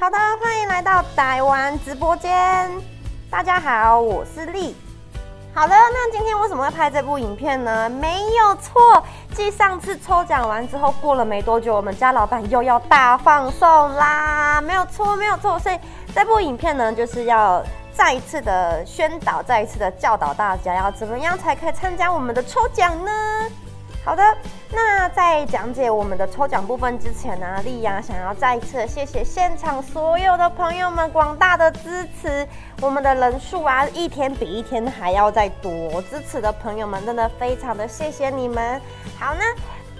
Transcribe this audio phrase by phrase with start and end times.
[0.00, 2.70] 好的，欢迎来到台湾直播间。
[3.28, 4.74] 大家好，我是丽。
[5.52, 7.86] 好的，那今天为什么会拍这部影片呢？
[7.90, 8.80] 没有错，
[9.34, 14.58] 继上次抽奖完之后，过了没多久，我们家老板又要大放送啦。
[14.62, 15.58] 没有错，没有错。
[15.58, 15.78] 所以
[16.14, 17.62] 这部影片呢，就是要
[17.92, 23.12] 再一次的宣导，再一次的教导大家，要怎么样才可以参加我们的抽奖呢？
[24.02, 24.22] 好的，
[24.72, 32.48] 那在讲解我们的抽奖部分之前呢，丽雅想要再一次谢谢现场所有的朋友们广大的支持，
[32.80, 38.80] 我们的人数啊一天比一天还要再多，支持的朋友们真的非常的谢谢你们。
[39.18, 39.40] 好呢，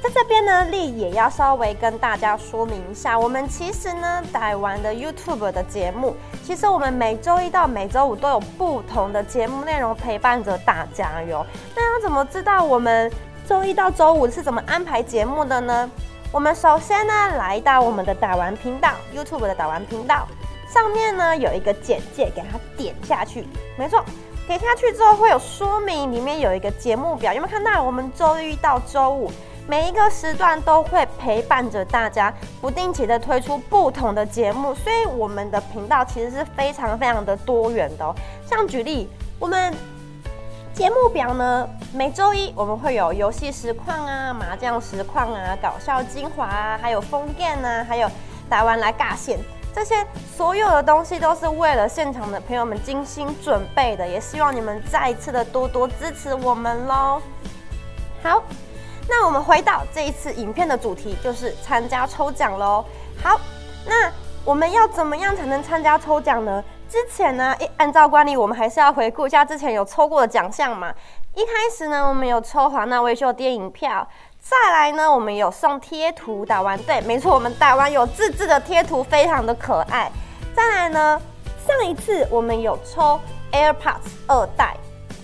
[0.00, 11.44] 在这边呢，丽也要稍微跟大家说明一下，我们其实呢，台湾的 YouTube 的节目，其实我们每周一到每周五都有不同的节目内容陪伴着大家哟。
[11.74, 13.12] 那要怎么知道我们？
[13.48, 15.90] 周一到周五是怎么安排节目的呢？
[16.30, 20.28] 我们首先呢来到我们的打完频道，YouTube 的打完频道
[20.68, 23.48] 上面呢有一个简介，给它点下去。
[23.78, 24.04] 没错，
[24.46, 27.82] 点下去之后会有说明，里面有一个节目表，有没有看到？
[27.82, 29.32] 我们周一到周五
[29.66, 32.30] 每一个时段都会陪伴着大家，
[32.60, 38.14] 不定期的推出不同的节目，所以我们的频道其实是非常非常的多元的哦。
[38.46, 39.08] 像举例，
[39.38, 39.74] 我们。
[40.78, 41.68] 节目表呢？
[41.92, 48.08] 每周一我们会有游戏实况啊、麻将实况啊、搞笑精华啊，还有封建啊，还有
[48.48, 49.40] 台湾来尬线，
[49.74, 49.96] 这些
[50.36, 57.20] 所有的东西都是为了现场的朋友们精心准备的，也希望你们再一次的多多支持我们喽。
[58.22, 58.40] 好，
[59.08, 62.84] 那我们回到这一次影片的主题，就是参加抽奖喽。
[63.20, 63.40] 好，
[63.84, 64.12] 那
[64.44, 66.62] 我们要怎么样才能参加抽奖呢？
[66.88, 70.92] 之前呢，一按照惯例，我们还是要回顾一下之前有抽过的奖项嘛。
[71.34, 74.08] 一开始呢，我们有抽华纳微秀电影票，
[74.40, 80.10] 再来呢，我们有送贴图打完，对，没错，我们打完有自制的贴图，非常的可爱。
[80.56, 81.20] 再来呢，
[81.66, 83.20] 上一次我们有抽
[83.52, 84.74] AirPods 二代，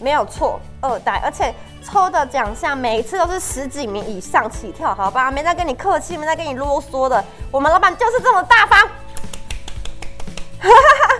[0.00, 1.54] 没有错，二代，而且
[1.84, 8.80] 抽的奖项每一次都是十几名以上起跳，好吧，没在跟你客气，没在跟你啰嗦的，我们老板就是这么大方。
[10.58, 11.11] 哈哈哈。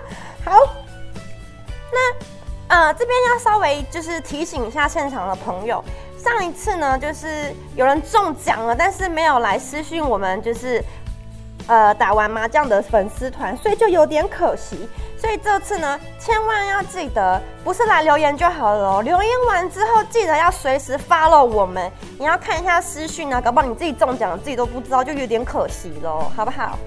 [2.72, 5.84] 好，那呃这边要稍微就是提醒一下现场的朋友，
[6.16, 10.82] 上一次呢就是有人中奖了，但是没有来私讯我们，就是
[11.66, 14.88] 呃打完麻将的粉丝团，所以就有点可惜。
[15.18, 19.02] 所以这次呢，千万要记得，不是来留言就好了哦。
[19.02, 26.78] 留言完之后，记得要随时 follow 我们，你要看一下私讯啊，搞不好你自己中奖了，自己都不知道，就有点可惜喽，好不好？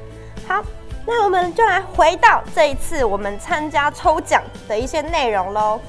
[0.47, 0.63] 好。
[1.06, 5.80] 那我们就来回到这一次我们参加抽奖的一些内容喽。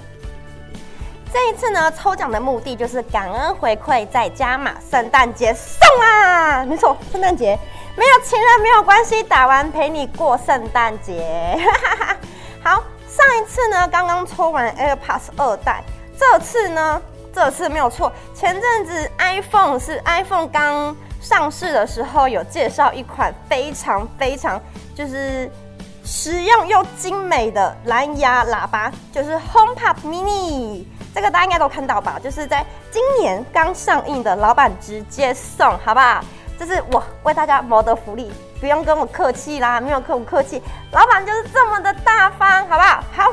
[1.33, 6.65] 这一次呢，抽奖的目的就是感恩回馈再加码，圣诞节送啊！
[6.65, 7.59] 没错，圣诞节
[7.97, 11.59] 没有情人没有关系，打完陪你过圣诞节。
[12.63, 15.83] 好，上一次呢刚刚抽完 AirPods 二代，
[16.19, 17.03] 这次呢
[17.35, 24.61] 这次没有错，前阵子 iPhone 是 iPhone 刚上市的时候有介绍一款非常非常。
[24.95, 25.51] 就是
[26.03, 32.19] 实用又精美的蓝牙喇叭，就是 HomePod Mini，这个大家应该都看到吧？
[32.19, 36.25] 就是在今年刚上映的，老板直接送，好不好？
[36.59, 40.63] 这是我为大家谋的福利，不用跟我客气啦，没有客不客气，
[40.93, 43.05] 老板就是这么的大方，好不好？
[43.15, 43.33] 好，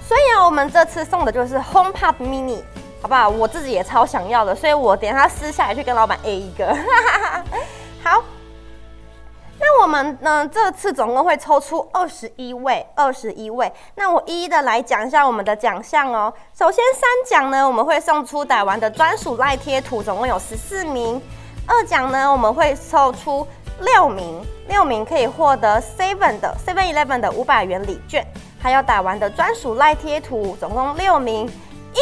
[0.00, 2.60] 所以啊，我们这次送的就是 HomePod Mini，
[3.02, 3.28] 好不好？
[3.28, 6.74] 我自己也超想要的，所以我等下私下也去跟老板 A 一个，
[8.02, 8.22] 好。
[9.58, 10.48] 那我们呢？
[10.52, 13.72] 这次总共会抽出二十一位，二十一位。
[13.94, 16.32] 那我一一的来讲一下我们的奖项哦。
[16.52, 21.20] 首先三奖呢，我们会送出台湾的专属赖贴图，总共有十四名。
[21.64, 23.46] 二奖呢，我们会抽出
[23.80, 28.26] 六名，六名可以获得 Seven 的 Seven Eleven 的五百元礼券，
[28.60, 31.48] 还有台湾的专属赖贴图，总共六名。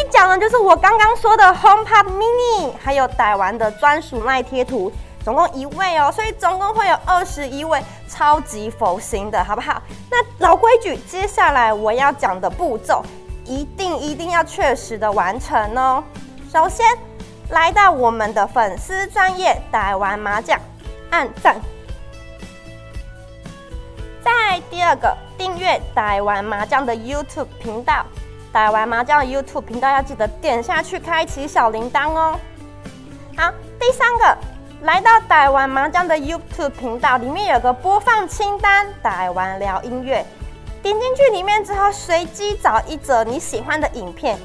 [0.01, 4.91] 一奖呢，就是我刚刚说的 HomePod Mini，还有台湾的专属赖贴图。
[5.23, 9.83] 总共一位哦，所以总共会有二十一位超级佛心的，好不好？
[10.11, 13.05] 那老规矩，接下来我要讲的步骤，
[13.45, 16.03] 一定一定要确实的完成哦。
[16.51, 16.87] 首先，
[17.51, 20.59] 来到我们的粉丝专业打完麻将，
[21.11, 21.61] 按赞。
[24.25, 28.07] 再第二个，订阅打完麻将的 YouTube 频道，
[28.53, 32.39] 打完麻将的 YouTube 频道要记得点下去，开启小铃铛哦。
[33.37, 34.37] 好，第三个。
[34.83, 40.25] 来到台湾麻将的 YouTube 频道，里面有个播放清单，台湾聊音乐。
[40.83, 44.39] 点进去里面之后，随机找一则你喜欢的影片，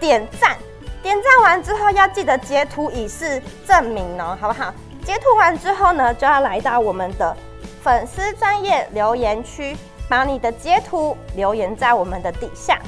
[0.00, 0.56] 点赞。
[1.02, 4.72] 点赞完之后，要记得截图以示证明哦，好不好？
[5.04, 7.36] 截图完之后呢，就要来到我们的
[7.82, 9.76] 粉丝专业留言区，
[10.08, 12.80] 把你的截图留言在我们的底下。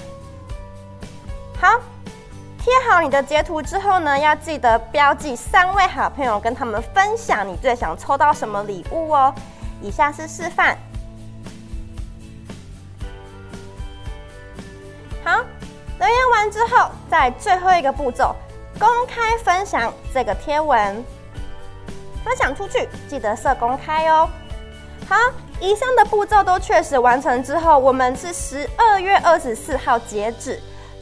[3.00, 9.34] 你的截图之后呢，要记得标记三位好朋友，跟他们分享你最想抽到什么礼物哦。
[9.80, 10.76] 以下是示范。
[15.24, 15.36] 好，
[15.98, 18.34] 留言完之后，在最后一个步骤，
[18.78, 21.04] 公开分享这个贴文。
[22.24, 24.28] 分享出去，记得设公开哦。
[25.08, 25.16] 好，
[25.60, 30.60] 以上的步骤都确实完成之后，我们是十二月二十四号截止，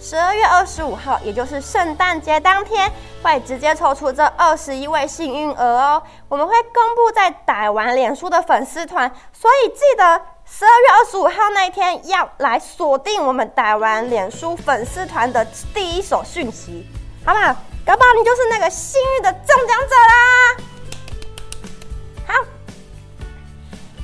[0.08, 2.88] 十二月二十五号，也就是圣诞节当天，
[3.24, 6.00] 会直接抽出这二十一位幸运儿哦。
[6.28, 10.04] 我们会公布在逮完脸书的粉丝团，所以记得
[10.44, 15.44] 十二月二十五号那一天要来锁定我们逮完脸书粉丝团的
[15.74, 16.86] 第一手讯息，
[17.24, 17.56] 好不好？
[17.84, 20.56] 搞不好你就是那个幸运的中奖者啦！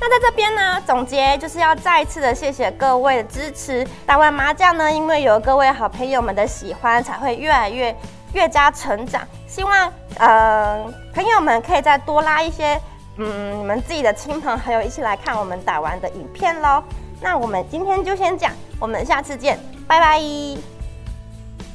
[0.05, 3.87] 那在这边呢，总结就是要再次的谢谢各位的支持。
[4.05, 7.97] 打完麻将呢，因为有各位好朋友们的喜欢，才会越来越
[8.33, 9.23] 越加成长。
[9.47, 12.81] 希望呃朋友们可以再多拉一些
[13.17, 16.83] 嗯你们自己的亲朋好友一起来看我们打完的影片喽。
[17.21, 18.51] 那我们今天就先讲，
[18.81, 19.57] 我们下次见，
[19.87, 20.21] 拜拜！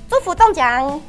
[0.10, 1.02] 祝福中奖。